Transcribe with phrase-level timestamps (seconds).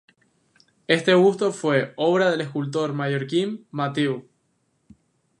[0.87, 4.27] Este busto fue obra del escultor mallorquín Matheu.